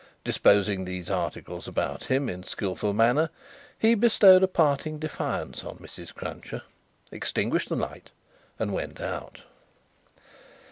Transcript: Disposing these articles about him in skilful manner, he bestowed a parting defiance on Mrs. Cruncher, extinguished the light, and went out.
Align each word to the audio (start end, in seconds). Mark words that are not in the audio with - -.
Disposing 0.23 0.83
these 0.83 1.11
articles 1.11 1.67
about 1.67 2.05
him 2.05 2.27
in 2.27 2.41
skilful 2.41 2.91
manner, 2.91 3.29
he 3.77 3.93
bestowed 3.93 4.41
a 4.41 4.47
parting 4.47 4.97
defiance 4.97 5.63
on 5.63 5.77
Mrs. 5.77 6.11
Cruncher, 6.11 6.63
extinguished 7.11 7.69
the 7.69 7.75
light, 7.75 8.09
and 8.57 8.73
went 8.73 8.99
out. 8.99 9.43